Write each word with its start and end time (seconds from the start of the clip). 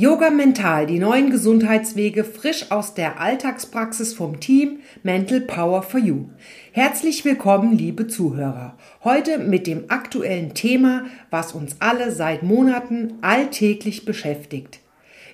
Yoga 0.00 0.30
Mental, 0.30 0.86
die 0.86 1.00
neuen 1.00 1.28
Gesundheitswege 1.28 2.22
frisch 2.22 2.70
aus 2.70 2.94
der 2.94 3.20
Alltagspraxis 3.20 4.14
vom 4.14 4.38
Team 4.38 4.78
Mental 5.02 5.40
Power 5.40 5.82
for 5.82 5.98
You. 5.98 6.26
Herzlich 6.70 7.24
willkommen, 7.24 7.76
liebe 7.76 8.06
Zuhörer. 8.06 8.78
Heute 9.02 9.38
mit 9.38 9.66
dem 9.66 9.86
aktuellen 9.88 10.54
Thema, 10.54 11.06
was 11.30 11.52
uns 11.52 11.78
alle 11.80 12.12
seit 12.12 12.44
Monaten 12.44 13.14
alltäglich 13.22 14.04
beschäftigt. 14.04 14.78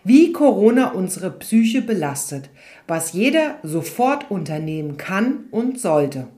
Wie 0.03 0.33
Corona 0.33 0.93
unsere 0.93 1.31
Psyche 1.31 1.83
belastet, 1.83 2.49
was 2.89 3.13
jeder 3.13 3.57
sofort 3.63 4.31
unternehmen 4.31 4.97
kann 4.97 5.41
und 5.51 5.79
sollte. 5.79 6.29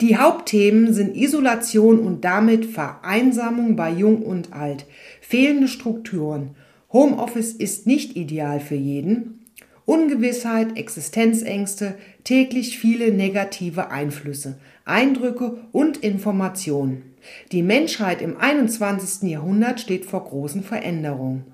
Die 0.00 0.18
Hauptthemen 0.18 0.94
sind 0.94 1.16
Isolation 1.16 1.98
und 1.98 2.24
damit 2.24 2.64
Vereinsamung 2.64 3.74
bei 3.74 3.90
Jung 3.90 4.22
und 4.22 4.52
Alt, 4.52 4.86
fehlende 5.20 5.66
Strukturen, 5.66 6.54
Homeoffice 6.90 7.52
ist 7.52 7.86
nicht 7.86 8.16
ideal 8.16 8.60
für 8.60 8.74
jeden, 8.74 9.44
Ungewissheit, 9.84 10.78
Existenzängste, 10.78 11.94
täglich 12.24 12.78
viele 12.78 13.12
negative 13.12 13.90
Einflüsse, 13.90 14.58
Eindrücke 14.86 15.58
und 15.72 15.98
Informationen. 15.98 17.14
Die 17.52 17.62
Menschheit 17.62 18.22
im 18.22 18.38
21. 18.38 19.30
Jahrhundert 19.30 19.80
steht 19.80 20.06
vor 20.06 20.24
großen 20.24 20.62
Veränderungen. 20.62 21.44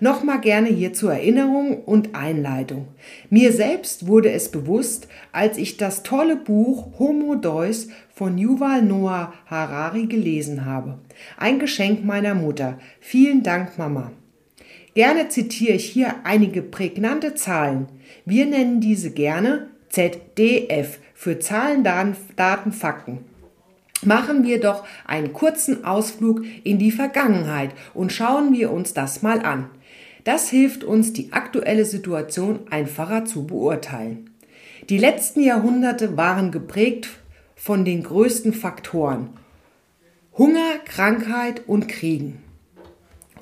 Nochmal 0.00 0.40
gerne 0.40 0.68
hier 0.68 0.92
zur 0.92 1.12
Erinnerung 1.14 1.82
und 1.82 2.14
Einleitung. 2.14 2.88
Mir 3.30 3.52
selbst 3.52 4.06
wurde 4.06 4.32
es 4.32 4.50
bewusst, 4.50 5.08
als 5.32 5.56
ich 5.56 5.78
das 5.78 6.02
tolle 6.02 6.36
Buch 6.36 6.98
Homo 6.98 7.36
Deus 7.36 7.88
von 8.14 8.36
Yuval 8.36 8.82
Noah 8.82 9.32
Harari 9.46 10.06
gelesen 10.06 10.66
habe. 10.66 10.98
Ein 11.38 11.58
Geschenk 11.58 12.04
meiner 12.04 12.34
Mutter. 12.34 12.78
Vielen 13.00 13.42
Dank, 13.42 13.78
Mama. 13.78 14.12
Gerne 14.94 15.28
zitiere 15.28 15.74
ich 15.74 15.86
hier 15.86 16.14
einige 16.24 16.62
prägnante 16.62 17.34
Zahlen. 17.34 17.88
Wir 18.24 18.46
nennen 18.46 18.80
diese 18.80 19.10
gerne 19.10 19.68
ZDF 19.88 20.98
für 21.14 21.40
Zahlen, 21.40 21.82
Daten, 21.82 22.72
Fakten. 22.72 23.18
Machen 24.04 24.44
wir 24.44 24.60
doch 24.60 24.84
einen 25.06 25.32
kurzen 25.32 25.84
Ausflug 25.84 26.42
in 26.62 26.78
die 26.78 26.92
Vergangenheit 26.92 27.70
und 27.92 28.12
schauen 28.12 28.52
wir 28.52 28.70
uns 28.70 28.94
das 28.94 29.22
mal 29.22 29.40
an. 29.40 29.68
Das 30.22 30.48
hilft 30.48 30.84
uns, 30.84 31.12
die 31.12 31.32
aktuelle 31.32 31.84
Situation 31.84 32.60
einfacher 32.70 33.24
zu 33.24 33.46
beurteilen. 33.46 34.30
Die 34.88 34.98
letzten 34.98 35.40
Jahrhunderte 35.40 36.16
waren 36.16 36.50
geprägt 36.50 37.08
von 37.56 37.84
den 37.84 38.02
größten 38.02 38.52
Faktoren 38.52 39.30
Hunger, 40.36 40.78
Krankheit 40.84 41.62
und 41.66 41.88
Kriegen. 41.88 42.42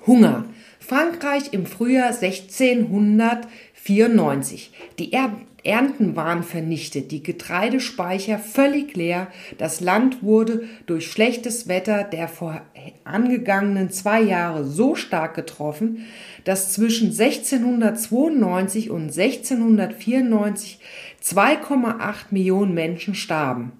Hunger. 0.06 0.44
Frankreich 0.82 1.52
im 1.52 1.64
Frühjahr 1.64 2.08
1694. 2.08 4.72
Die 4.98 5.12
Ernten 5.12 6.16
waren 6.16 6.42
vernichtet, 6.42 7.12
die 7.12 7.22
Getreidespeicher 7.22 8.40
völlig 8.40 8.96
leer, 8.96 9.28
das 9.58 9.80
Land 9.80 10.24
wurde 10.24 10.64
durch 10.86 11.06
schlechtes 11.06 11.68
Wetter 11.68 12.02
der 12.02 12.26
vorangegangenen 12.26 13.90
zwei 13.90 14.22
Jahre 14.22 14.64
so 14.64 14.96
stark 14.96 15.36
getroffen, 15.36 16.04
dass 16.44 16.72
zwischen 16.72 17.10
1692 17.10 18.90
und 18.90 19.16
1694 19.16 20.80
2,8 21.22 22.14
Millionen 22.30 22.74
Menschen 22.74 23.14
starben. 23.14 23.70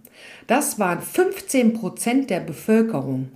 Das 0.47 0.79
waren 0.79 1.01
15 1.01 1.73
Prozent 1.73 2.31
der 2.31 2.41
Bevölkerung. 2.41 3.33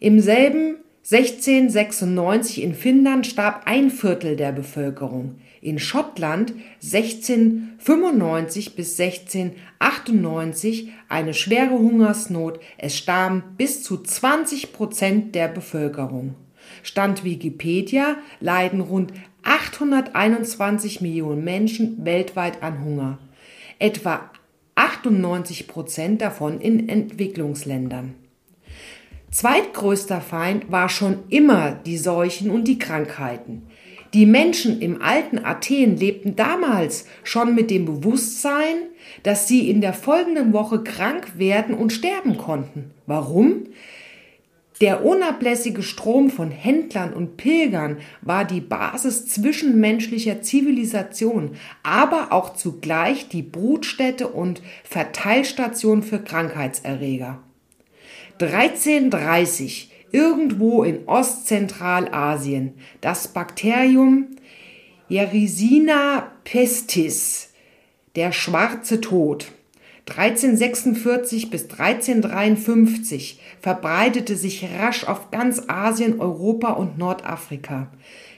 Im 0.00 0.18
selben 0.18 0.78
1696 1.08 2.64
in 2.64 2.74
Finnland 2.74 3.28
starb 3.28 3.62
ein 3.66 3.90
Viertel 3.90 4.34
der 4.34 4.50
Bevölkerung 4.50 5.36
in 5.60 5.78
Schottland 5.78 6.52
1695 6.82 8.74
bis 8.74 8.98
1698 8.98 10.90
eine 11.08 11.32
schwere 11.32 11.78
Hungersnot. 11.78 12.58
Es 12.76 12.96
starben 12.96 13.44
bis 13.56 13.84
zu 13.84 14.02
20 14.02 14.72
Prozent 14.72 15.36
der 15.36 15.46
Bevölkerung. 15.46 16.34
Stand 16.82 17.22
Wikipedia 17.22 18.16
leiden 18.40 18.80
rund 18.80 19.12
821 19.44 21.02
Millionen 21.02 21.44
Menschen 21.44 22.04
weltweit 22.04 22.64
an 22.64 22.84
Hunger. 22.84 23.20
Etwa 23.78 24.28
98 24.74 25.68
Prozent 25.68 26.20
davon 26.20 26.60
in 26.60 26.88
Entwicklungsländern. 26.88 28.25
Zweitgrößter 29.36 30.22
Feind 30.22 30.72
war 30.72 30.88
schon 30.88 31.24
immer 31.28 31.72
die 31.72 31.98
Seuchen 31.98 32.50
und 32.50 32.64
die 32.64 32.78
Krankheiten. 32.78 33.66
Die 34.14 34.24
Menschen 34.24 34.80
im 34.80 35.02
alten 35.02 35.44
Athen 35.44 35.98
lebten 35.98 36.36
damals 36.36 37.04
schon 37.22 37.54
mit 37.54 37.70
dem 37.70 37.84
Bewusstsein, 37.84 38.76
dass 39.24 39.46
sie 39.46 39.68
in 39.68 39.82
der 39.82 39.92
folgenden 39.92 40.54
Woche 40.54 40.82
krank 40.82 41.32
werden 41.36 41.74
und 41.74 41.92
sterben 41.92 42.38
konnten. 42.38 42.92
Warum? 43.04 43.64
Der 44.80 45.04
unablässige 45.04 45.82
Strom 45.82 46.30
von 46.30 46.50
Händlern 46.50 47.12
und 47.12 47.36
Pilgern 47.36 47.98
war 48.22 48.46
die 48.46 48.62
Basis 48.62 49.26
zwischenmenschlicher 49.28 50.40
Zivilisation, 50.40 51.56
aber 51.82 52.32
auch 52.32 52.54
zugleich 52.54 53.28
die 53.28 53.42
Brutstätte 53.42 54.28
und 54.28 54.62
Verteilstation 54.82 56.02
für 56.02 56.20
Krankheitserreger. 56.20 57.42
1330 58.40 59.90
irgendwo 60.12 60.82
in 60.84 61.06
Ostzentralasien 61.06 62.74
das 63.00 63.28
Bakterium 63.28 64.36
Yersinia 65.08 66.32
pestis, 66.44 67.52
der 68.16 68.32
schwarze 68.32 69.00
Tod. 69.00 69.52
1346 70.08 71.50
bis 71.50 71.64
1353 71.64 73.40
verbreitete 73.60 74.36
sich 74.36 74.68
rasch 74.78 75.04
auf 75.04 75.30
ganz 75.30 75.64
Asien, 75.68 76.20
Europa 76.20 76.72
und 76.72 76.96
Nordafrika. 76.96 77.90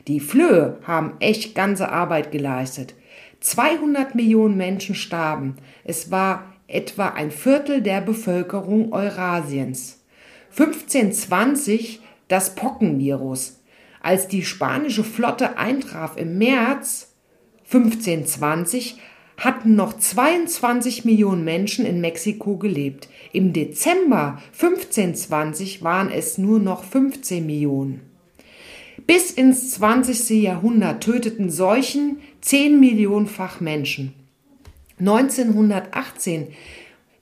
Die 0.09 0.21
Flöhe 0.21 0.79
haben 0.87 1.13
echt 1.21 1.55
ganze 1.55 1.91
Arbeit 1.91 2.33
geleistet. 2.33 2.95
200 3.41 4.15
Millionen 4.15 4.57
Menschen 4.57 4.95
starben. 4.95 5.57
Es 5.85 6.11
war 6.11 6.55
etwa 6.69 7.09
ein 7.09 7.31
Viertel 7.31 7.83
der 7.83 8.01
Bevölkerung 8.01 8.93
Eurasiens. 8.93 10.05
1520 10.51 12.01
das 12.29 12.55
Pockenvirus. 12.55 13.61
Als 14.01 14.29
die 14.29 14.45
spanische 14.45 15.03
Flotte 15.03 15.59
eintraf 15.59 16.17
im 16.17 16.39
März 16.39 17.15
1520, 17.65 18.99
hatten 19.39 19.77
noch 19.77 19.97
22 19.97 21.05
Millionen 21.05 21.45
Menschen 21.45 21.87
in 21.87 22.01
Mexiko 22.01 22.57
gelebt. 22.57 23.09
Im 23.33 23.53
Dezember 23.53 24.43
1520 24.53 25.83
waren 25.83 26.11
es 26.11 26.39
nur 26.39 26.59
noch 26.59 26.85
15 26.85 27.47
Millionen. 27.47 28.01
Bis 29.07 29.31
ins 29.31 29.71
20. 29.73 30.43
Jahrhundert 30.43 31.05
töteten 31.05 31.51
Seuchen 31.51 32.19
10 32.41 32.81
Millionenfach 32.81 33.61
Menschen. 33.61 34.13
1918 35.01 36.49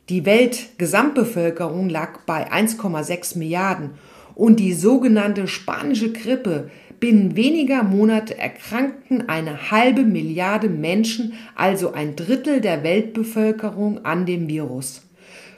die 0.09 0.25
Weltgesamtbevölkerung 0.25 1.89
lag 1.89 2.21
bei 2.27 2.51
1,6 2.53 3.39
Milliarden 3.39 3.91
und 4.37 4.61
die 4.61 4.73
sogenannte 4.73 5.49
spanische 5.49 6.13
Grippe 6.13 6.71
binnen 7.01 7.35
weniger 7.37 7.83
Monate 7.83 8.39
erkrankten 8.39 9.29
eine 9.29 9.71
halbe 9.71 10.03
Milliarde 10.05 10.69
Menschen, 10.69 11.35
also 11.55 11.93
ein 11.93 12.17
Drittel 12.17 12.61
der 12.61 12.85
Weltbevölkerung, 12.85 14.05
an 14.05 14.27
dem 14.27 14.49
Virus. 14.49 15.03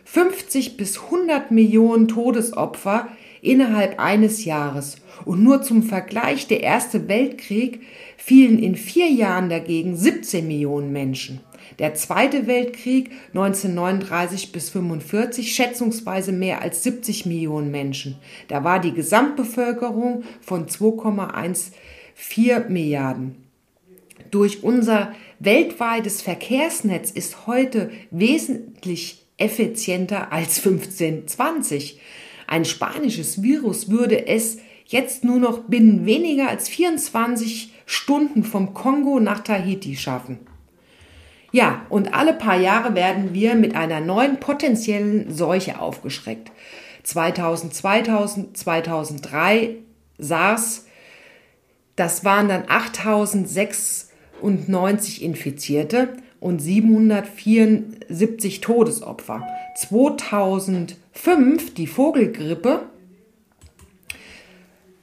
50 0.04 0.78
bis 0.78 0.98
100 1.04 1.50
Millionen 1.50 2.08
Todesopfer 2.08 3.08
innerhalb 3.42 4.00
eines 4.00 4.44
Jahres. 4.44 4.96
Und 5.24 5.42
nur 5.42 5.62
zum 5.62 5.82
Vergleich, 5.82 6.46
der 6.46 6.62
Erste 6.62 7.08
Weltkrieg 7.08 7.82
fielen 8.16 8.58
in 8.58 8.76
vier 8.76 9.10
Jahren 9.10 9.50
dagegen 9.50 9.96
17 9.96 10.46
Millionen 10.46 10.92
Menschen. 10.92 11.40
Der 11.78 11.94
Zweite 11.94 12.46
Weltkrieg 12.46 13.10
1939 13.28 14.52
bis 14.52 14.70
45 14.70 15.54
schätzungsweise 15.54 16.32
mehr 16.32 16.62
als 16.62 16.82
70 16.82 17.26
Millionen 17.26 17.70
Menschen. 17.70 18.16
Da 18.48 18.64
war 18.64 18.80
die 18.80 18.92
Gesamtbevölkerung 18.92 20.24
von 20.40 20.66
2,14 20.66 22.68
Milliarden. 22.68 23.36
Durch 24.30 24.62
unser 24.62 25.12
weltweites 25.38 26.22
Verkehrsnetz 26.22 27.10
ist 27.10 27.46
heute 27.46 27.90
wesentlich 28.10 29.24
effizienter 29.36 30.32
als 30.32 30.58
1520. 30.58 32.00
Ein 32.46 32.64
spanisches 32.64 33.42
Virus 33.42 33.90
würde 33.90 34.26
es 34.26 34.58
jetzt 34.86 35.22
nur 35.22 35.38
noch 35.38 35.64
binnen 35.64 36.06
weniger 36.06 36.48
als 36.48 36.68
24 36.68 37.72
Stunden 37.86 38.42
vom 38.42 38.74
Kongo 38.74 39.20
nach 39.20 39.40
Tahiti 39.40 39.96
schaffen. 39.96 40.47
Ja, 41.50 41.86
und 41.88 42.12
alle 42.14 42.34
paar 42.34 42.58
Jahre 42.58 42.94
werden 42.94 43.32
wir 43.32 43.54
mit 43.54 43.74
einer 43.74 44.00
neuen 44.00 44.38
potenziellen 44.38 45.34
Seuche 45.34 45.80
aufgeschreckt. 45.80 46.52
2000, 47.04 47.72
2000, 47.74 48.54
2003 48.56 49.76
SARS, 50.18 50.84
Das 51.96 52.24
waren 52.24 52.48
dann 52.48 52.64
8096 52.68 55.22
Infizierte 55.22 56.16
und 56.38 56.60
774 56.60 58.60
Todesopfer. 58.60 59.46
2005 59.76 61.74
die 61.74 61.86
Vogelgrippe, 61.86 62.82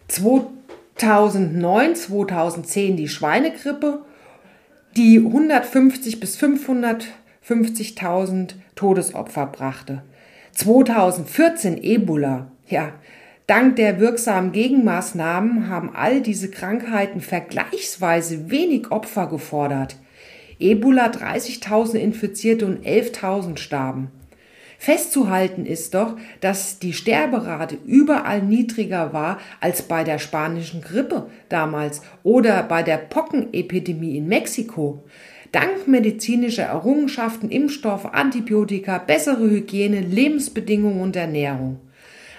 2009, 0.08 1.96
2010 1.96 2.98
die 2.98 3.08
Schweinegrippe, 3.08 4.06
die 4.98 5.18
150 5.18 6.20
bis 6.22 6.38
550.000 6.38 8.54
Todesopfer 8.76 9.48
brachte. 9.48 10.04
2014 10.54 11.84
Ebola. 11.84 12.50
Ja, 12.68 12.94
dank 13.46 13.76
der 13.76 14.00
wirksamen 14.00 14.54
Gegenmaßnahmen 14.54 15.68
haben 15.68 15.94
all 15.94 16.22
diese 16.22 16.50
Krankheiten 16.50 17.20
vergleichsweise 17.20 18.50
wenig 18.50 18.92
Opfer 18.92 19.28
gefordert. 19.28 19.98
Ebola 20.60 21.08
30.000 21.08 21.96
Infizierte 21.96 22.66
und 22.66 22.86
11.000 22.86 23.58
starben. 23.58 24.12
Festzuhalten 24.78 25.66
ist 25.66 25.94
doch, 25.94 26.16
dass 26.42 26.80
die 26.80 26.94
Sterberate 26.94 27.78
überall 27.86 28.42
niedriger 28.42 29.14
war 29.14 29.40
als 29.60 29.84
bei 29.84 30.04
der 30.04 30.20
spanischen 30.20 30.82
Grippe 30.82 31.28
damals 31.50 32.02
oder 32.24 32.64
bei 32.64 32.84
der 32.84 32.98
Pockenepidemie 32.98 34.18
in 34.18 34.28
Mexiko. 34.28 35.04
Dank 35.52 35.88
medizinischer 35.88 36.64
Errungenschaften, 36.64 37.50
Impfstoffe, 37.50 38.06
Antibiotika, 38.06 38.98
bessere 38.98 39.50
Hygiene, 39.50 40.02
Lebensbedingungen 40.02 41.00
und 41.00 41.16
Ernährung. 41.16 41.80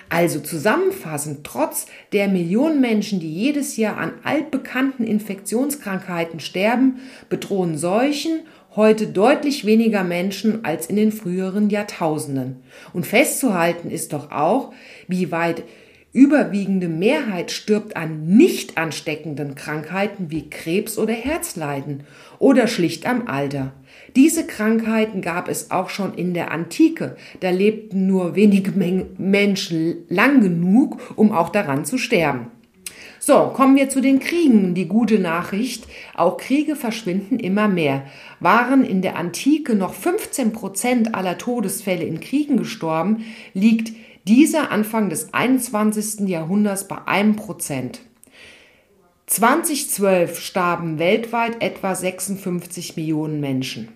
Also 0.09 0.39
zusammenfassend, 0.39 1.43
trotz 1.43 1.87
der 2.13 2.29
Millionen 2.29 2.81
Menschen, 2.81 3.19
die 3.19 3.33
jedes 3.33 3.77
Jahr 3.77 3.97
an 3.97 4.13
altbekannten 4.23 5.05
Infektionskrankheiten 5.05 6.39
sterben, 6.39 7.01
bedrohen 7.29 7.77
Seuchen 7.77 8.41
heute 8.77 9.07
deutlich 9.07 9.65
weniger 9.65 10.05
Menschen 10.05 10.65
als 10.65 10.87
in 10.87 10.97
den 10.97 11.11
früheren 11.11 11.71
Jahrtausenden. 11.71 12.63
Und 12.93 13.07
festzuhalten 13.07 13.91
ist 13.91 14.13
doch 14.13 14.31
auch, 14.31 14.73
wie 15.09 15.33
weit 15.33 15.65
überwiegende 16.13 16.89
Mehrheit 16.89 17.51
stirbt 17.51 17.97
an 17.97 18.27
nicht 18.27 18.79
ansteckenden 18.79 19.55
Krankheiten 19.55 20.31
wie 20.31 20.49
Krebs 20.49 20.99
oder 20.99 21.13
Herzleiden 21.13 22.05
oder 22.39 22.69
schlicht 22.69 23.07
am 23.07 23.29
Alter. 23.29 23.73
Diese 24.15 24.47
Krankheiten 24.47 25.21
gab 25.21 25.49
es 25.49 25.71
auch 25.71 25.91
schon 25.91 26.15
in 26.15 26.33
der 26.33 26.51
Antike. 26.51 27.17
Da 27.41 27.51
lebten 27.51 28.07
nur 28.07 28.35
wenige 28.35 28.73
Menschen 29.19 30.07
lang 30.09 30.41
genug, 30.41 31.01
um 31.17 31.33
auch 31.33 31.51
daran 31.51 31.85
zu 31.85 31.99
sterben. 31.99 32.51
So, 33.27 33.51
kommen 33.53 33.75
wir 33.75 33.89
zu 33.89 34.01
den 34.01 34.21
Kriegen. 34.21 34.75
Die 34.75 34.87
gute 34.87 35.19
Nachricht, 35.19 35.89
auch 36.15 36.37
Kriege 36.37 36.77
verschwinden 36.77 37.41
immer 37.41 37.67
mehr. 37.67 38.07
Waren 38.39 38.85
in 38.85 39.03
der 39.03 39.17
Antike 39.17 39.75
noch 39.75 39.95
15 39.95 40.53
Prozent 40.53 41.17
aller 41.17 41.37
Todesfälle 41.37 42.05
in 42.05 42.21
Kriegen 42.21 42.57
gestorben, 42.57 43.25
liegt 43.53 43.93
dieser 44.29 44.71
Anfang 44.71 45.11
des 45.11 45.35
21. 45.35 46.29
Jahrhunderts 46.29 46.87
bei 46.87 46.99
einem 47.09 47.35
Prozent. 47.35 47.99
2012 49.27 50.39
starben 50.39 51.01
weltweit 51.01 51.61
etwa 51.61 51.97
56 51.97 52.97
Millionen 52.97 53.41
Menschen 53.41 53.89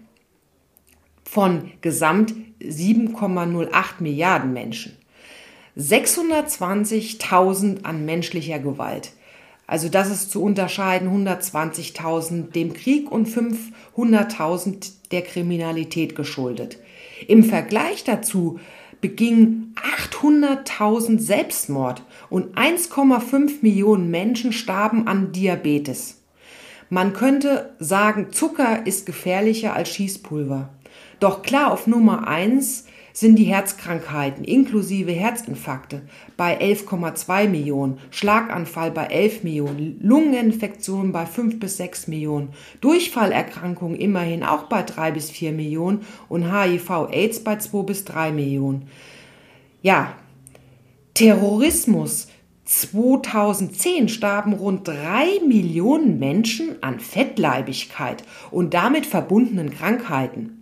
von 1.23 1.71
gesamt 1.83 2.35
7,08 2.61 3.71
Milliarden 4.01 4.53
Menschen. 4.53 4.97
620.000 5.79 7.85
an 7.85 8.05
menschlicher 8.05 8.59
Gewalt. 8.59 9.13
Also 9.71 9.89
das 9.89 10.11
ist 10.11 10.33
zu 10.33 10.43
unterscheiden 10.43 11.09
120.000 11.29 12.51
dem 12.51 12.73
Krieg 12.73 13.09
und 13.09 13.29
500.000 13.29 14.91
der 15.13 15.23
Kriminalität 15.23 16.17
geschuldet. 16.17 16.79
Im 17.29 17.45
Vergleich 17.45 18.03
dazu 18.03 18.59
begingen 19.01 19.73
800.000 20.13 21.21
Selbstmord 21.21 22.03
und 22.31 22.59
1,5 22.59 23.59
Millionen 23.63 24.11
Menschen 24.11 24.53
starben 24.53 25.07
an 25.07 25.31
Diabetes. 25.31 26.21
Man 26.89 27.13
könnte 27.13 27.73
sagen, 27.79 28.33
Zucker 28.33 28.85
ist 28.89 29.07
gefährlicher 29.07 29.75
als 29.75 29.91
Schießpulver. 29.91 30.69
Doch 31.21 31.43
klar 31.43 31.71
auf 31.71 31.87
Nummer 31.87 32.27
eins 32.27 32.87
sind 33.13 33.37
die 33.37 33.45
Herzkrankheiten 33.45 34.45
inklusive 34.45 35.13
Herzinfarkte 35.13 36.03
bei 36.37 36.61
11,2 36.61 37.49
Millionen, 37.49 37.99
Schlaganfall 38.11 38.91
bei 38.91 39.07
11 39.07 39.45
Millionen, 39.45 39.99
Lungeninfektionen 40.01 41.13
bei 41.13 41.27
5 41.27 41.59
bis 41.59 41.77
6 41.77 42.09
Millionen, 42.09 42.51
Durchfallerkrankungen 42.81 43.99
immerhin 43.99 44.43
auch 44.45 44.65
bei 44.65 44.83
3 44.83 45.11
bis 45.13 45.31
4 45.31 45.53
Millionen 45.53 46.01
und 46.29 46.53
HIV-Aids 46.53 47.41
bei 47.41 47.57
2 47.57 47.83
bis 47.83 48.05
3 48.05 48.33
Millionen. 48.33 48.89
Ja, 49.83 50.15
Terrorismus 51.15 52.29
2010 52.65 54.09
starben 54.09 54.53
rund 54.53 54.87
3 54.87 55.41
Millionen 55.47 56.21
Menschen 56.21 56.83
an 56.83 57.01
Fettleibigkeit 57.01 58.23
und 58.53 58.75
damit 58.75 59.07
verbundenen 59.07 59.71
Krankheiten. 59.71 60.60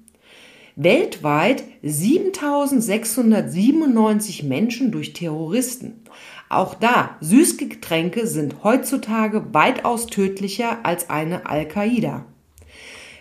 Weltweit 0.80 1.64
7697 1.82 4.44
Menschen 4.44 4.92
durch 4.92 5.12
Terroristen. 5.12 6.04
Auch 6.48 6.76
da, 6.76 7.16
Süßgetränke 7.20 8.28
sind 8.28 8.62
heutzutage 8.62 9.52
weitaus 9.52 10.06
tödlicher 10.06 10.78
als 10.84 11.10
eine 11.10 11.46
Al-Qaida. 11.46 12.26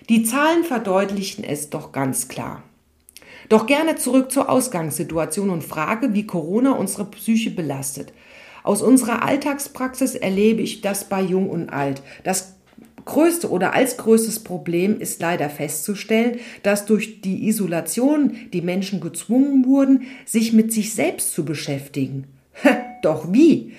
Die 0.08 0.22
Zahlen 0.22 0.66
verdeutlichen 0.66 1.44
es 1.44 1.72
doch 1.72 1.92
ganz 1.92 2.28
klar. 2.28 2.62
Doch 3.50 3.66
gerne 3.66 3.96
zurück 3.96 4.32
zur 4.32 4.52
Ausgangssituation 4.52 5.50
und 5.50 5.64
Frage, 5.64 6.14
wie 6.14 6.28
Corona 6.28 6.74
unsere 6.74 7.06
Psyche 7.06 7.50
belastet. 7.50 8.14
Aus 8.62 8.84
unserer 8.84 9.24
Alltagspraxis 9.24 10.14
erlebe 10.14 10.62
ich 10.62 10.82
das 10.82 11.10
bei 11.10 11.24
Jung 11.24 11.50
und 11.50 11.72
Alt. 11.72 12.04
Das 12.24 12.57
größte 13.08 13.50
oder 13.50 13.74
als 13.74 13.98
größtes 13.98 14.44
Problem 14.44 15.00
ist 15.00 15.20
leider 15.20 15.50
festzustellen, 15.50 16.40
dass 16.62 16.86
durch 16.86 17.22
die 17.22 17.48
Isolation 17.48 18.36
die 18.54 18.62
Menschen 18.62 19.02
gezwungen 19.02 19.66
wurden, 19.66 20.04
sich 20.26 20.54
mit 20.54 20.72
sich 20.72 20.94
selbst 20.94 21.34
zu 21.34 21.44
beschäftigen. 21.44 22.26
Doch 23.02 23.34
wie? 23.34 23.74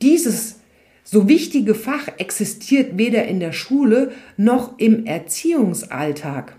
Dieses 0.00 0.60
so 1.04 1.28
wichtige 1.28 1.74
Fach 1.74 2.08
existiert 2.16 2.96
weder 2.96 3.26
in 3.26 3.40
der 3.40 3.52
Schule 3.52 4.12
noch 4.38 4.78
im 4.78 5.04
Erziehungsalltag. 5.04 6.56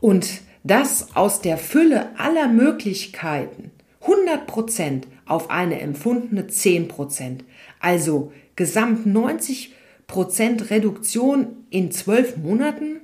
Und 0.00 0.28
das 0.64 1.16
aus 1.16 1.40
der 1.40 1.56
Fülle 1.56 2.18
aller 2.18 2.48
Möglichkeiten 2.48 3.70
100 4.02 4.46
Prozent 4.46 5.06
auf 5.26 5.50
eine 5.50 5.80
empfundene 5.80 6.46
10 6.46 6.88
Prozent, 6.88 7.44
also 7.80 8.32
gesamt 8.56 9.06
90 9.06 9.72
Prozent 10.10 10.70
Reduktion 10.70 11.64
in 11.70 11.92
zwölf 11.92 12.36
Monaten? 12.36 13.00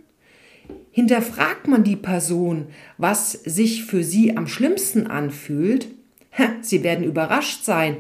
Hinterfragt 0.91 1.69
man 1.69 1.85
die 1.85 1.95
Person, 1.95 2.67
was 2.99 3.31
sich 3.31 3.85
für 3.85 4.03
sie 4.03 4.37
am 4.37 4.49
schlimmsten 4.49 5.07
anfühlt? 5.07 5.87
Sie 6.63 6.83
werden 6.83 7.05
überrascht 7.05 7.63
sein, 7.63 7.99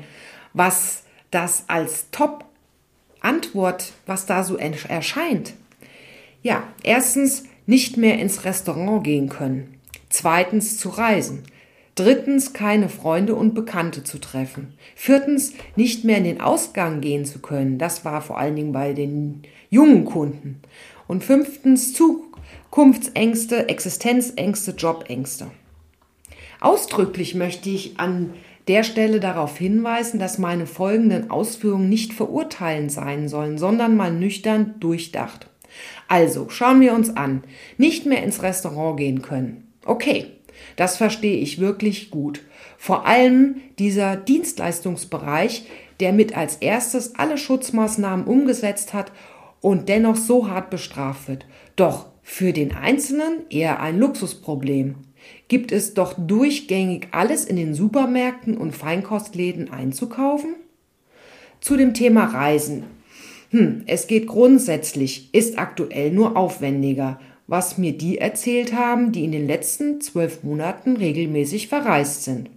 was 0.54 1.04
das 1.30 1.66
als 1.68 2.10
Top-Antwort, 2.10 3.92
was 4.06 4.26
da 4.26 4.42
so 4.42 4.56
erscheint. 4.56 5.54
Ja, 6.42 6.64
erstens 6.82 7.44
nicht 7.64 7.96
mehr 7.96 8.18
ins 8.18 8.44
Restaurant 8.44 9.04
gehen 9.04 9.28
können. 9.28 9.78
Zweitens 10.08 10.78
zu 10.78 10.88
reisen. 10.88 11.44
Drittens, 11.96 12.52
keine 12.52 12.90
Freunde 12.90 13.34
und 13.34 13.54
Bekannte 13.54 14.04
zu 14.04 14.18
treffen. 14.18 14.74
Viertens, 14.94 15.54
nicht 15.76 16.04
mehr 16.04 16.18
in 16.18 16.24
den 16.24 16.40
Ausgang 16.42 17.00
gehen 17.00 17.24
zu 17.24 17.38
können. 17.38 17.78
Das 17.78 18.04
war 18.04 18.20
vor 18.20 18.38
allen 18.38 18.54
Dingen 18.54 18.72
bei 18.72 18.92
den 18.92 19.42
jungen 19.70 20.04
Kunden. 20.04 20.60
Und 21.08 21.24
fünftens, 21.24 21.94
Zukunftsängste, 21.94 23.70
Existenzängste, 23.70 24.72
Jobängste. 24.72 25.50
Ausdrücklich 26.60 27.34
möchte 27.34 27.70
ich 27.70 27.98
an 27.98 28.34
der 28.68 28.82
Stelle 28.82 29.18
darauf 29.18 29.56
hinweisen, 29.56 30.20
dass 30.20 30.36
meine 30.36 30.66
folgenden 30.66 31.30
Ausführungen 31.30 31.88
nicht 31.88 32.12
verurteilend 32.12 32.92
sein 32.92 33.28
sollen, 33.28 33.56
sondern 33.56 33.96
mal 33.96 34.12
nüchtern 34.12 34.74
durchdacht. 34.80 35.48
Also, 36.08 36.50
schauen 36.50 36.80
wir 36.82 36.92
uns 36.92 37.16
an. 37.16 37.42
Nicht 37.78 38.04
mehr 38.04 38.22
ins 38.22 38.42
Restaurant 38.42 38.98
gehen 38.98 39.22
können. 39.22 39.72
Okay, 39.84 40.26
das 40.76 40.96
verstehe 40.96 41.38
ich 41.38 41.60
wirklich 41.60 42.10
gut. 42.10 42.42
Vor 42.78 43.06
allem 43.06 43.56
dieser 43.78 44.16
Dienstleistungsbereich, 44.16 45.66
der 46.00 46.12
mit 46.12 46.36
als 46.36 46.56
erstes 46.56 47.14
alle 47.16 47.38
Schutzmaßnahmen 47.38 48.26
umgesetzt 48.26 48.92
hat 48.92 49.12
und 49.60 49.88
dennoch 49.88 50.16
so 50.16 50.48
hart 50.48 50.70
bestraft 50.70 51.28
wird. 51.28 51.46
Doch 51.76 52.06
für 52.22 52.52
den 52.52 52.74
Einzelnen 52.74 53.48
eher 53.50 53.80
ein 53.80 53.98
Luxusproblem. 53.98 54.96
Gibt 55.48 55.72
es 55.72 55.94
doch 55.94 56.14
durchgängig 56.18 57.08
alles 57.12 57.44
in 57.44 57.56
den 57.56 57.74
Supermärkten 57.74 58.56
und 58.56 58.74
Feinkostläden 58.74 59.70
einzukaufen? 59.70 60.56
Zu 61.60 61.76
dem 61.76 61.94
Thema 61.94 62.24
Reisen. 62.26 62.84
Hm, 63.50 63.84
es 63.86 64.06
geht 64.06 64.26
grundsätzlich, 64.26 65.32
ist 65.32 65.58
aktuell 65.58 66.10
nur 66.10 66.36
aufwendiger, 66.36 67.20
was 67.46 67.78
mir 67.78 67.92
die 67.92 68.18
erzählt 68.18 68.74
haben, 68.74 69.12
die 69.12 69.24
in 69.24 69.32
den 69.32 69.46
letzten 69.46 70.00
zwölf 70.00 70.42
Monaten 70.42 70.96
regelmäßig 70.96 71.68
verreist 71.68 72.24
sind. 72.24 72.50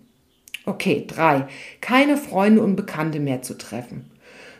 Okay, 0.65 1.05
drei. 1.07 1.47
Keine 1.81 2.17
Freunde 2.17 2.61
und 2.61 2.75
Bekannte 2.75 3.19
mehr 3.19 3.41
zu 3.41 3.57
treffen. 3.57 4.05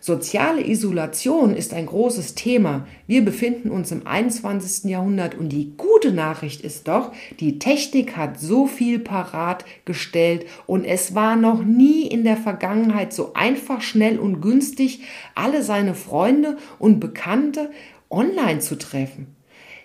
Soziale 0.01 0.65
Isolation 0.65 1.53
ist 1.53 1.74
ein 1.74 1.86
großes 1.86 2.33
Thema. 2.33 2.88
Wir 3.05 3.24
befinden 3.24 3.69
uns 3.69 3.91
im 3.91 4.07
21. 4.07 4.89
Jahrhundert 4.89 5.36
und 5.36 5.50
die 5.50 5.74
gute 5.75 6.13
Nachricht 6.13 6.62
ist 6.62 6.88
doch, 6.88 7.12
die 7.41 7.59
Technik 7.59 8.15
hat 8.15 8.39
so 8.39 8.65
viel 8.65 9.00
parat 9.00 9.65
gestellt 9.83 10.45
und 10.67 10.86
es 10.86 11.15
war 11.15 11.36
noch 11.36 11.63
nie 11.65 12.07
in 12.07 12.24
der 12.24 12.38
Vergangenheit 12.38 13.12
so 13.12 13.33
einfach, 13.33 13.81
schnell 13.81 14.19
und 14.19 14.39
günstig, 14.39 15.01
alle 15.36 15.63
seine 15.63 15.95
Freunde 15.95 16.57
und 16.79 17.01
Bekannte 17.01 17.69
online 18.09 18.59
zu 18.59 18.77
treffen. 18.77 19.36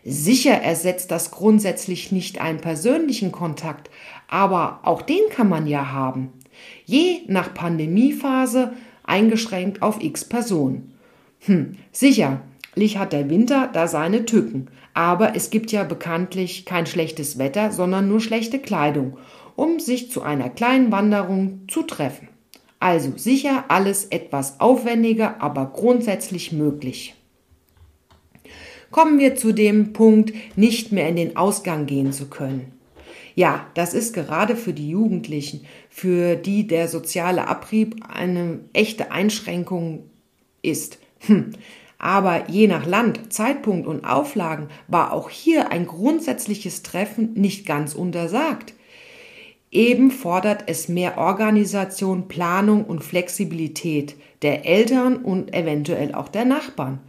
Sicher 0.05 0.53
ersetzt 0.53 1.11
das 1.11 1.31
grundsätzlich 1.31 2.13
nicht 2.13 2.39
einen 2.39 2.61
persönlichen 2.61 3.33
Kontakt, 3.33 3.91
aber 4.29 4.81
auch 4.83 5.01
den 5.01 5.23
kann 5.31 5.49
man 5.49 5.67
ja 5.67 5.93
haben. 5.93 6.33
Je 6.85 7.23
nach 7.27 7.55
Pandemiephase 7.55 8.75
eingeschränkt 9.03 9.81
auf 9.81 10.03
x 10.03 10.27
Personen. 10.27 10.93
Hm, 11.41 11.77
sicherlich 11.91 12.99
hat 12.99 13.15
der 13.15 13.31
Winter 13.31 13.71
da 13.73 13.89
seine 13.89 14.27
Tücken, 14.27 14.69
aber 14.93 15.35
es 15.37 15.49
gibt 15.49 15.73
ja 15.73 15.85
bekanntlich 15.85 16.67
kein 16.67 16.87
schlechtes 16.87 17.39
Wetter, 17.39 17.73
sondern 17.73 18.07
nur 18.07 18.21
schlechte 18.21 18.59
Kleidung, 18.59 19.17
um 19.57 19.81
sich 19.81 20.11
zu 20.11 20.23
einer 20.23 20.51
kleinen 20.51 20.93
Wanderung 20.93 21.63
zu 21.67 21.83
treffen. 21.83 22.29
Also 22.79 23.15
sicher 23.17 23.65
alles 23.69 24.05
etwas 24.05 24.61
aufwendiger, 24.61 25.41
aber 25.41 25.71
grundsätzlich 25.73 26.53
möglich. 26.53 27.15
Kommen 28.95 29.19
wir 29.19 29.35
zu 29.35 29.51
dem 29.51 29.93
Punkt, 29.93 30.33
nicht 30.55 30.93
mehr 30.93 31.09
in 31.09 31.17
den 31.17 31.37
Ausgang 31.37 31.87
gehen 31.87 32.13
zu 32.13 32.27
können. 32.27 32.71
Ja, 33.35 33.67
das 33.75 33.93
ist 33.93 34.15
gerade 34.15 34.55
für 34.55 34.73
die 34.73 34.89
Jugendlichen, 34.89 35.67
für 35.91 36.37
die 36.37 36.69
der 36.69 36.87
soziale 36.87 37.49
Abrieb 37.49 37.97
eine 38.09 38.61
echte 38.73 39.11
Einschränkung 39.11 40.05
ist. 40.63 40.99
Hm. 41.27 41.55
Aber 41.99 42.49
je 42.49 42.69
nach 42.69 42.87
Land, 42.87 43.33
Zeitpunkt 43.33 43.89
und 43.89 44.05
Auflagen 44.05 44.69
war 44.87 45.13
auch 45.13 45.29
hier 45.29 45.73
ein 45.73 45.89
grundsätzliches 45.89 46.85
Treffen 46.85 47.33
nicht 47.33 47.67
ganz 47.67 47.97
untersagt. 47.97 48.75
Eben 49.73 50.13
fordert 50.13 50.69
es 50.69 50.87
mehr 50.87 51.19
Organisation, 51.19 52.29
Planung 52.29 52.85
und 52.85 53.03
Flexibilität 53.03 54.15
der 54.43 54.67
Eltern 54.67 55.17
und 55.17 55.53
eventuell 55.53 56.15
auch 56.15 56.29
der 56.29 56.45
Nachbarn. 56.45 57.01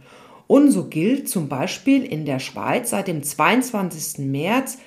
Und 0.46 0.70
so 0.70 0.84
gilt 0.84 1.28
zum 1.28 1.48
Beispiel 1.48 2.04
in 2.04 2.24
der 2.24 2.38
Schweiz 2.38 2.90
seit 2.90 3.08
dem 3.08 3.22
22. 3.22 4.24
März 4.26 4.78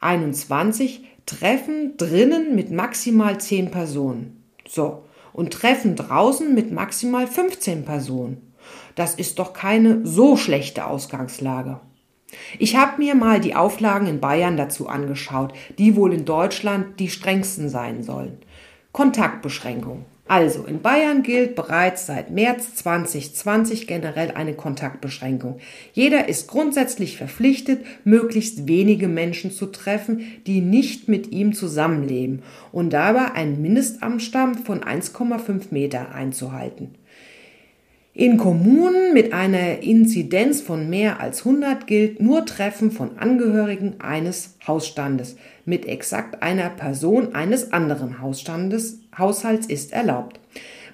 21 0.00 1.04
Treffen 1.26 1.96
drinnen 1.96 2.54
mit 2.54 2.70
maximal 2.70 3.38
10 3.38 3.70
Personen. 3.70 4.44
So. 4.66 5.04
Und 5.32 5.52
Treffen 5.52 5.96
draußen 5.96 6.54
mit 6.54 6.70
maximal 6.70 7.26
15 7.26 7.84
Personen. 7.84 8.54
Das 8.94 9.14
ist 9.14 9.38
doch 9.38 9.52
keine 9.52 10.06
so 10.06 10.36
schlechte 10.36 10.86
Ausgangslage. 10.86 11.80
Ich 12.58 12.76
habe 12.76 12.98
mir 12.98 13.14
mal 13.14 13.40
die 13.40 13.54
Auflagen 13.54 14.06
in 14.06 14.20
Bayern 14.20 14.56
dazu 14.56 14.88
angeschaut, 14.88 15.52
die 15.78 15.96
wohl 15.96 16.12
in 16.12 16.24
Deutschland 16.24 17.00
die 17.00 17.08
strengsten 17.08 17.68
sein 17.68 18.02
sollen. 18.02 18.38
Kontaktbeschränkung. 18.92 20.04
Also, 20.26 20.64
in 20.64 20.80
Bayern 20.80 21.22
gilt 21.22 21.54
bereits 21.54 22.06
seit 22.06 22.30
März 22.30 22.76
2020 22.76 23.86
generell 23.86 24.30
eine 24.30 24.54
Kontaktbeschränkung. 24.54 25.58
Jeder 25.92 26.28
ist 26.28 26.48
grundsätzlich 26.48 27.18
verpflichtet, 27.18 27.84
möglichst 28.04 28.66
wenige 28.66 29.06
Menschen 29.06 29.50
zu 29.50 29.66
treffen, 29.66 30.26
die 30.46 30.62
nicht 30.62 31.08
mit 31.08 31.30
ihm 31.30 31.52
zusammenleben 31.52 32.42
und 32.72 32.94
dabei 32.94 33.32
einen 33.32 33.60
Mindestabstand 33.60 34.60
von 34.60 34.80
1,5 34.80 35.64
Meter 35.70 36.14
einzuhalten. 36.14 36.94
In 38.16 38.36
Kommunen 38.36 39.12
mit 39.12 39.32
einer 39.32 39.82
Inzidenz 39.82 40.60
von 40.60 40.88
mehr 40.88 41.18
als 41.18 41.40
100 41.40 41.88
gilt 41.88 42.22
nur 42.22 42.46
Treffen 42.46 42.92
von 42.92 43.18
Angehörigen 43.18 44.00
eines 44.00 44.56
Hausstandes 44.64 45.34
mit 45.64 45.84
exakt 45.86 46.40
einer 46.40 46.70
Person 46.70 47.34
eines 47.34 47.72
anderen 47.72 48.20
Hausstandes, 48.20 49.00
Haushalts 49.18 49.66
ist 49.66 49.92
erlaubt. 49.92 50.38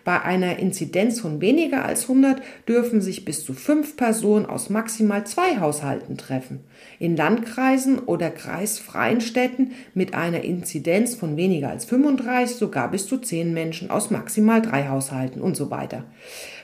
Bei 0.05 0.23
einer 0.23 0.59
Inzidenz 0.59 1.21
von 1.21 1.41
weniger 1.41 1.85
als 1.85 2.03
100 2.03 2.41
dürfen 2.67 3.01
sich 3.01 3.25
bis 3.25 3.45
zu 3.45 3.53
fünf 3.53 3.97
Personen 3.97 4.47
aus 4.47 4.71
maximal 4.71 5.27
zwei 5.27 5.59
Haushalten 5.61 6.17
treffen. 6.17 6.61
In 6.99 7.17
Landkreisen 7.17 7.99
oder 7.99 8.31
kreisfreien 8.31 9.21
Städten 9.21 9.73
mit 9.93 10.15
einer 10.15 10.43
Inzidenz 10.43 11.15
von 11.15 11.37
weniger 11.37 11.69
als 11.69 11.85
35 11.85 12.57
sogar 12.57 12.91
bis 12.91 13.07
zu 13.07 13.19
zehn 13.19 13.53
Menschen 13.53 13.91
aus 13.91 14.11
maximal 14.11 14.63
drei 14.63 14.89
Haushalten 14.89 15.43
und 15.43 15.57
so 15.57 15.71
weiter. 15.71 16.05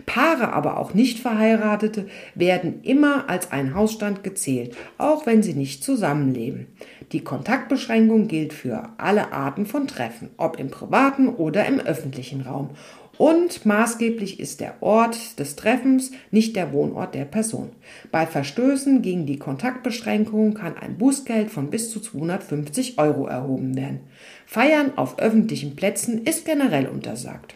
Paare, 0.07 0.53
aber 0.53 0.79
auch 0.79 0.95
nicht 0.95 1.19
verheiratete, 1.19 2.07
werden 2.35 2.81
immer 2.83 3.29
als 3.29 3.53
ein 3.53 3.75
Hausstand 3.75 4.25
gezählt, 4.25 4.77
auch 4.99 5.27
wenn 5.27 5.43
sie 5.43 5.55
nicht 5.55 5.85
zusammenleben. 5.85 6.69
Die 7.13 7.23
Kontaktbeschränkung 7.23 8.27
gilt 8.27 8.53
für 8.53 8.89
alle 8.99 9.33
Arten 9.33 9.67
von 9.67 9.87
Treffen, 9.87 10.31
ob 10.37 10.59
im 10.59 10.71
privaten 10.71 11.29
oder 11.29 11.67
im 11.67 11.79
öffentlichen 11.79 12.41
Raum. 12.41 12.71
Und 13.19 13.65
maßgeblich 13.65 14.41
ist 14.41 14.61
der 14.61 14.83
Ort 14.83 15.39
des 15.39 15.57
Treffens, 15.57 16.11
nicht 16.31 16.55
der 16.55 16.73
Wohnort 16.73 17.15
der 17.15 17.25
Person. 17.25 17.71
Bei 18.13 18.27
Verstößen 18.27 19.01
gegen 19.03 19.27
die 19.27 19.39
Kontaktbeschränkung 19.39 20.55
kann 20.55 20.77
ein 20.77 20.99
Bußgeld 20.99 21.51
von 21.51 21.71
bis 21.71 21.91
zu 21.91 22.01
250 22.01 22.99
Euro 22.99 23.27
erhoben 23.27 23.75
werden. 23.75 24.01
Feiern 24.45 24.93
auf 24.97 25.19
öffentlichen 25.19 25.77
Plätzen 25.77 26.25
ist 26.25 26.45
generell 26.45 26.87
untersagt. 26.87 27.55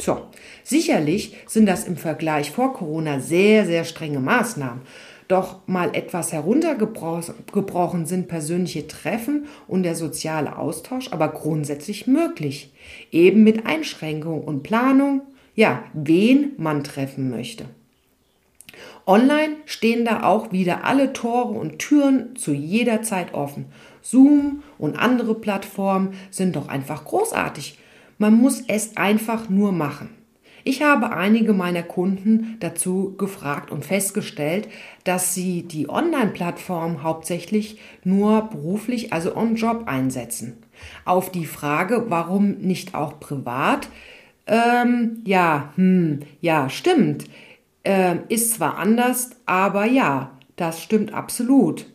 So, 0.00 0.22
sicherlich 0.64 1.36
sind 1.46 1.66
das 1.66 1.86
im 1.86 1.96
Vergleich 1.96 2.50
vor 2.50 2.72
Corona 2.72 3.20
sehr, 3.20 3.64
sehr 3.64 3.84
strenge 3.84 4.20
Maßnahmen. 4.20 4.82
Doch 5.28 5.66
mal 5.66 5.94
etwas 5.94 6.32
heruntergebrochen 6.32 8.06
sind 8.06 8.28
persönliche 8.28 8.86
Treffen 8.86 9.46
und 9.66 9.82
der 9.82 9.94
soziale 9.94 10.58
Austausch 10.58 11.12
aber 11.12 11.28
grundsätzlich 11.28 12.06
möglich. 12.06 12.72
Eben 13.10 13.42
mit 13.42 13.66
Einschränkung 13.66 14.44
und 14.44 14.62
Planung, 14.62 15.22
ja, 15.54 15.84
wen 15.94 16.52
man 16.58 16.84
treffen 16.84 17.30
möchte. 17.30 17.64
Online 19.06 19.56
stehen 19.66 20.04
da 20.04 20.24
auch 20.24 20.52
wieder 20.52 20.84
alle 20.84 21.12
Tore 21.12 21.58
und 21.58 21.78
Türen 21.78 22.36
zu 22.36 22.52
jeder 22.52 23.02
Zeit 23.02 23.34
offen. 23.34 23.66
Zoom 24.02 24.62
und 24.78 24.96
andere 24.96 25.34
Plattformen 25.34 26.14
sind 26.30 26.56
doch 26.56 26.68
einfach 26.68 27.04
großartig. 27.04 27.78
Man 28.18 28.34
muss 28.34 28.62
es 28.66 28.96
einfach 28.96 29.48
nur 29.48 29.72
machen. 29.72 30.10
Ich 30.66 30.82
habe 30.82 31.14
einige 31.14 31.52
meiner 31.52 31.82
Kunden 31.82 32.56
dazu 32.60 33.14
gefragt 33.18 33.70
und 33.70 33.84
festgestellt, 33.84 34.66
dass 35.04 35.34
sie 35.34 35.62
die 35.62 35.90
Online-Plattform 35.90 37.02
hauptsächlich 37.02 37.78
nur 38.02 38.48
beruflich, 38.48 39.12
also 39.12 39.36
on 39.36 39.56
Job 39.56 39.82
einsetzen. 39.86 40.56
Auf 41.04 41.30
die 41.30 41.44
Frage, 41.44 42.06
warum 42.08 42.52
nicht 42.52 42.94
auch 42.94 43.20
privat? 43.20 43.88
Ähm, 44.46 45.20
ja, 45.26 45.74
hm, 45.76 46.20
ja, 46.40 46.70
stimmt. 46.70 47.26
Ähm, 47.84 48.20
ist 48.30 48.54
zwar 48.54 48.78
anders, 48.78 49.32
aber 49.44 49.84
ja, 49.84 50.38
das 50.56 50.82
stimmt 50.82 51.12
absolut. 51.12 51.86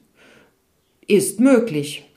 Ist 1.07 1.39
möglich. 1.39 2.07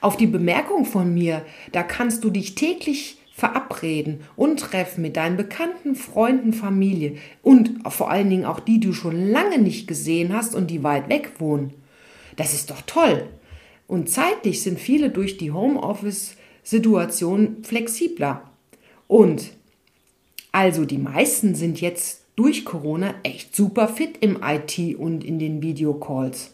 Auf 0.00 0.16
die 0.16 0.26
Bemerkung 0.26 0.86
von 0.86 1.14
mir, 1.14 1.44
da 1.70 1.84
kannst 1.84 2.24
du 2.24 2.30
dich 2.30 2.56
täglich 2.56 3.18
verabreden 3.36 4.20
und 4.36 4.60
treffen 4.60 5.02
mit 5.02 5.16
deinen 5.16 5.36
Bekannten, 5.36 5.96
Freunden, 5.96 6.52
Familie 6.52 7.16
und 7.42 7.72
vor 7.88 8.08
allen 8.08 8.30
Dingen 8.30 8.44
auch 8.44 8.60
die, 8.60 8.78
die 8.78 8.86
du 8.86 8.92
schon 8.92 9.28
lange 9.28 9.58
nicht 9.58 9.88
gesehen 9.88 10.32
hast 10.32 10.54
und 10.54 10.70
die 10.70 10.84
weit 10.84 11.08
weg 11.08 11.32
wohnen. 11.38 11.74
Das 12.36 12.54
ist 12.54 12.70
doch 12.70 12.82
toll. 12.82 13.26
Und 13.88 14.08
zeitlich 14.08 14.62
sind 14.62 14.78
viele 14.78 15.10
durch 15.10 15.36
die 15.36 15.50
Homeoffice-Situation 15.50 17.64
flexibler. 17.64 18.48
Und 19.08 19.50
also 20.52 20.84
die 20.84 20.98
meisten 20.98 21.56
sind 21.56 21.80
jetzt 21.80 22.20
durch 22.36 22.64
Corona 22.64 23.16
echt 23.24 23.56
super 23.56 23.88
fit 23.88 24.16
im 24.20 24.38
IT 24.44 24.78
und 24.96 25.24
in 25.24 25.40
den 25.40 25.60
Videocalls. 25.60 26.52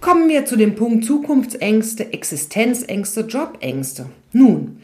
Kommen 0.00 0.30
wir 0.30 0.46
zu 0.46 0.56
dem 0.56 0.76
Punkt 0.76 1.04
Zukunftsängste, 1.04 2.14
Existenzängste, 2.14 3.20
Jobängste. 3.20 4.06
Nun, 4.32 4.80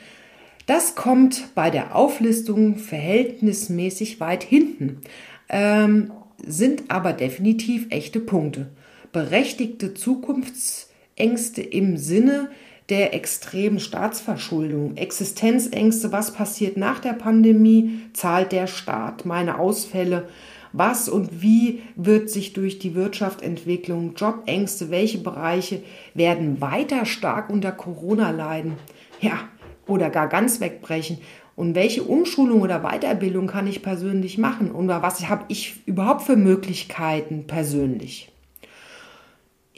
das 0.66 0.94
kommt 0.96 1.54
bei 1.54 1.70
der 1.70 1.94
Auflistung 1.94 2.76
verhältnismäßig 2.76 4.20
weit 4.20 4.42
hinten, 4.42 5.00
ähm, 5.48 6.12
sind 6.44 6.84
aber 6.88 7.12
definitiv 7.12 7.86
echte 7.90 8.20
Punkte. 8.20 8.68
Berechtigte 9.12 9.94
Zukunftsängste 9.94 11.62
im 11.62 11.96
Sinne 11.96 12.50
der 12.88 13.14
extremen 13.14 13.80
Staatsverschuldung, 13.80 14.96
Existenzängste, 14.96 16.12
was 16.12 16.32
passiert 16.32 16.76
nach 16.76 17.00
der 17.00 17.14
Pandemie, 17.14 18.00
zahlt 18.12 18.52
der 18.52 18.66
Staat 18.66 19.24
meine 19.24 19.58
Ausfälle, 19.58 20.28
was 20.72 21.08
und 21.08 21.42
wie 21.42 21.82
wird 21.96 22.28
sich 22.30 22.52
durch 22.52 22.78
die 22.78 22.94
Wirtschaft 22.94 23.42
entwickeln, 23.42 24.12
Jobängste, 24.16 24.90
welche 24.90 25.18
Bereiche 25.18 25.82
werden 26.14 26.60
weiter 26.60 27.06
stark 27.06 27.50
unter 27.50 27.72
Corona 27.72 28.30
leiden, 28.30 28.74
ja, 29.20 29.48
oder 29.86 30.10
gar 30.10 30.28
ganz 30.28 30.60
wegbrechen 30.60 31.18
und 31.56 31.74
welche 31.74 32.02
Umschulung 32.02 32.60
oder 32.60 32.80
Weiterbildung 32.80 33.46
kann 33.46 33.66
ich 33.66 33.82
persönlich 33.82 34.38
machen 34.38 34.70
und 34.70 34.88
was 34.88 35.28
habe 35.28 35.44
ich 35.48 35.76
überhaupt 35.86 36.22
für 36.22 36.36
Möglichkeiten 36.36 37.46
persönlich. 37.46 38.30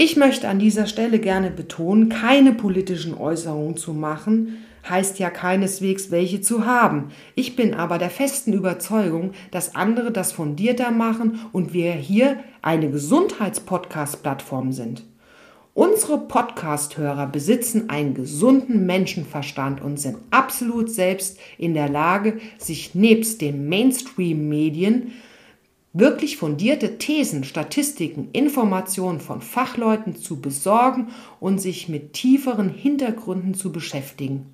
Ich 0.01 0.17
möchte 0.17 0.49
an 0.49 0.59
dieser 0.59 0.87
Stelle 0.87 1.19
gerne 1.19 1.51
betonen, 1.51 2.09
keine 2.09 2.53
politischen 2.53 3.15
Äußerungen 3.15 3.77
zu 3.77 3.93
machen, 3.93 4.59
heißt 4.89 5.19
ja 5.19 5.29
keineswegs 5.29 6.11
welche 6.11 6.41
zu 6.41 6.67
haben. 6.67 7.11
Ich 7.35 7.57
bin 7.57 7.75
aber 7.75 7.99
der 7.99 8.11
festen 8.11 8.53
Überzeugung, 8.53 9.33
dass 9.51 9.75
andere 9.75 10.13
das 10.13 10.31
fundierter 10.33 10.93
machen 10.93 11.41
und 11.53 11.73
wir 11.73 11.93
hier 11.93 12.39
eine 12.63 12.91
Gesundheitspodcast-Plattform 12.91 14.73
sind. 14.73 15.05
Unsere 15.79 16.19
Podcast-Hörer 16.19 17.29
besitzen 17.29 17.89
einen 17.89 18.13
gesunden 18.13 18.85
Menschenverstand 18.85 19.81
und 19.81 20.01
sind 20.01 20.17
absolut 20.33 20.91
selbst 20.91 21.39
in 21.57 21.73
der 21.73 21.89
Lage, 21.89 22.41
sich 22.59 22.97
nebst 22.97 23.41
den 23.41 23.69
Mainstream-Medien 23.69 25.13
wirklich 25.93 26.37
fundierte 26.37 26.99
Thesen, 26.99 27.45
Statistiken, 27.45 28.29
Informationen 28.33 29.21
von 29.21 29.41
Fachleuten 29.41 30.17
zu 30.17 30.41
besorgen 30.41 31.11
und 31.39 31.61
sich 31.61 31.89
mit 31.89 32.13
tieferen 32.13 32.71
Hintergründen 32.71 33.55
zu 33.55 33.71
beschäftigen, 33.71 34.47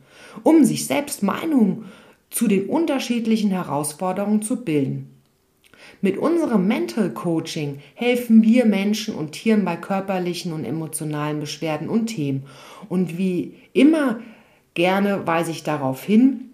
um 0.43 0.63
sich 0.63 0.87
selbst 0.87 1.23
Meinungen 1.23 1.87
zu 2.29 2.49
den 2.49 2.67
unterschiedlichen 2.67 3.49
Herausforderungen 3.49 4.43
zu 4.43 4.63
bilden. 4.63 5.14
Mit 6.01 6.19
unserem 6.19 6.67
Mental 6.67 7.11
Coaching 7.11 7.81
helfen 7.95 8.43
wir 8.43 8.67
Menschen 8.67 9.15
und 9.15 9.33
Tieren 9.33 9.65
bei 9.65 9.77
körperlichen 9.77 10.53
und 10.53 10.65
emotionalen 10.65 11.41
Beschwerden 11.41 11.89
und 11.89 12.07
Themen. 12.07 12.45
Und 12.89 13.17
wie 13.19 13.55
immer 13.73 14.21
gerne 14.75 15.27
weise 15.27 15.51
ich 15.51 15.63
darauf 15.63 16.05
hin, 16.05 16.51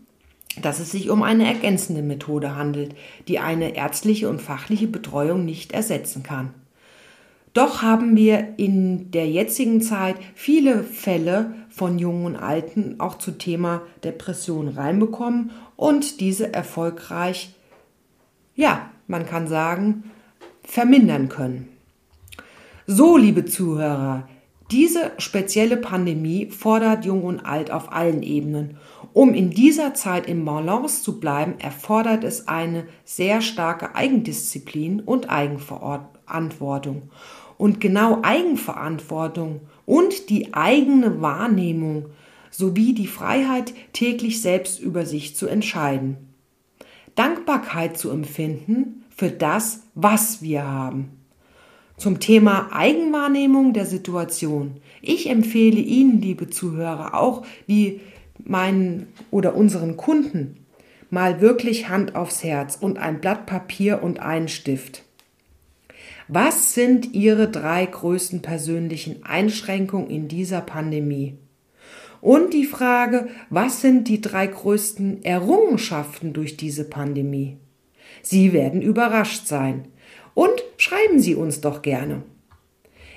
dass 0.63 0.81
es 0.81 0.91
sich 0.91 1.11
um 1.11 1.23
eine 1.23 1.47
ergänzende 1.47 2.03
Methode 2.03 2.57
handelt, 2.57 2.95
die 3.29 3.39
eine 3.39 3.77
ärztliche 3.77 4.29
und 4.29 4.41
fachliche 4.41 4.89
Betreuung 4.89 5.45
nicht 5.45 5.73
ersetzen 5.73 6.23
kann. 6.23 6.55
Doch 7.53 7.83
haben 7.83 8.17
wir 8.17 8.55
in 8.59 9.11
der 9.11 9.29
jetzigen 9.29 9.81
Zeit 9.81 10.17
viele 10.35 10.85
Fälle 10.85 11.55
von 11.69 11.99
Jungen 11.99 12.27
und 12.27 12.37
Alten 12.37 12.97
auch 12.99 13.19
zu 13.19 13.33
Thema 13.33 13.83
Depression 14.05 14.69
reinbekommen 14.69 15.51
und 15.77 16.21
diese 16.21 16.53
erfolgreich, 16.53 17.55
ja, 18.55 18.91
man 19.11 19.27
kann 19.27 19.49
sagen, 19.49 20.05
vermindern 20.63 21.29
können. 21.29 21.69
So, 22.87 23.17
liebe 23.17 23.45
Zuhörer, 23.45 24.29
diese 24.71 25.11
spezielle 25.19 25.77
Pandemie 25.77 26.47
fordert 26.47 27.05
Jung 27.05 27.25
und 27.25 27.41
Alt 27.41 27.73
auf 27.73 27.93
allen 27.93 28.23
Ebenen. 28.23 28.77
Um 29.13 29.35
in 29.35 29.51
dieser 29.51 29.95
Zeit 29.95 30.29
im 30.29 30.45
Balance 30.45 31.03
zu 31.03 31.19
bleiben, 31.19 31.55
erfordert 31.59 32.23
es 32.23 32.47
eine 32.47 32.87
sehr 33.05 33.43
starke 33.43 33.97
Eigendisziplin 33.97 35.01
und 35.01 35.29
Eigenverantwortung. 35.29 37.11
Und 37.59 37.81
genau 37.81 38.21
Eigenverantwortung 38.23 39.63
und 39.87 40.31
die 40.31 40.55
eigene 40.55 41.21
Wahrnehmung 41.21 42.07
sowie 42.51 42.95
die 42.95 43.09
Freiheit, 43.09 43.75
täglich 43.93 44.41
selbst 44.41 44.81
über 44.81 45.05
sich 45.05 45.35
zu 45.35 45.49
entscheiden. 45.49 46.30
Dankbarkeit 47.15 47.99
zu 47.99 48.11
empfinden 48.11 49.05
für 49.15 49.31
das, 49.31 49.83
was 49.95 50.43
wir 50.43 50.65
haben. 50.65 51.11
Zum 51.97 52.19
Thema 52.19 52.73
Eigenwahrnehmung 52.73 53.75
der 53.75 53.85
Situation. 53.85 54.81
Ich 55.03 55.29
empfehle 55.29 55.81
Ihnen, 55.81 56.21
liebe 56.23 56.49
Zuhörer, 56.49 57.15
auch 57.15 57.45
wie 57.67 58.01
meinen 58.43 59.09
oder 59.31 59.55
unseren 59.55 59.97
Kunden, 59.97 60.65
mal 61.11 61.41
wirklich 61.41 61.89
Hand 61.89 62.15
aufs 62.15 62.43
Herz 62.43 62.77
und 62.81 62.99
ein 62.99 63.21
Blatt 63.21 63.45
Papier 63.47 64.03
und 64.03 64.21
einen 64.21 64.49
Stift. 64.49 65.03
Was 66.29 66.75
sind 66.75 67.13
Ihre 67.13 67.51
drei 67.51 67.85
größten 67.85 68.41
persönlichen 68.41 69.25
Einschränkungen 69.25 70.09
in 70.09 70.29
dieser 70.29 70.61
Pandemie? 70.61 71.37
Und 72.21 72.53
die 72.53 72.65
Frage, 72.65 73.29
was 73.49 73.81
sind 73.81 74.09
die 74.09 74.21
drei 74.21 74.47
größten 74.47 75.25
Errungenschaften 75.25 76.33
durch 76.33 76.57
diese 76.57 76.85
Pandemie? 76.85 77.57
Sie 78.23 78.53
werden 78.53 78.83
überrascht 78.83 79.47
sein. 79.47 79.87
Und 80.35 80.63
schreiben 80.77 81.21
Sie 81.21 81.35
uns 81.35 81.61
doch 81.61 81.83
gerne. 81.83 82.23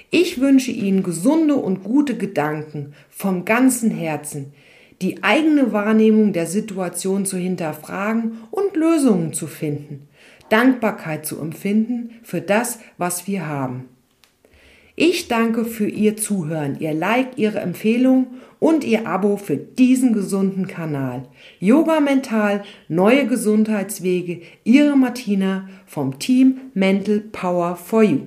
Ich 0.10 0.40
wünsche 0.40 0.72
Ihnen 0.72 1.04
gesunde 1.04 1.56
und 1.56 1.84
gute 1.84 2.18
Gedanken 2.18 2.94
vom 3.10 3.46
ganzen 3.46 3.90
Herzen, 3.90 4.54
die 5.02 5.24
eigene 5.24 5.74
Wahrnehmung 5.74 6.34
der 6.34 6.46
Situation 6.46 7.26
zu 7.26 7.38
hinterfragen 7.38 8.38
und 8.52 8.76
Lösungen 8.76 9.34
zu 9.34 9.48
finden, 9.48 10.08
Dankbarkeit 10.50 11.26
zu 11.26 11.40
empfinden 11.40 12.12
für 12.24 12.42
das, 12.42 12.80
was 12.98 13.28
wir 13.28 13.48
haben. 13.48 13.90
Ich 14.96 15.28
danke 15.28 15.66
für 15.66 15.88
Ihr 15.88 16.18
Zuhören, 16.18 16.78
Ihr 16.80 16.94
Like, 16.94 17.38
Ihre 17.38 17.60
Empfehlung 17.60 18.28
und 18.60 18.84
Ihr 18.84 19.08
Abo 19.08 19.38
für 19.38 19.58
diesen 19.58 20.14
gesunden 20.14 20.68
Kanal. 20.68 21.24
Yoga 21.60 22.00
Mental, 22.00 22.64
neue 22.90 23.26
Gesundheitswege, 23.26 24.42
Ihre 24.64 24.96
Martina 24.96 25.68
vom 25.88 26.20
Team 26.20 26.58
Mental 26.76 27.22
Power 27.22 27.76
for 27.76 28.04
You. 28.04 28.20